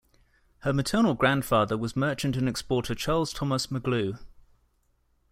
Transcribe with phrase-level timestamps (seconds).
[0.61, 4.17] Her maternal grandfather was merchant and exporter Charles Thomas McGlew.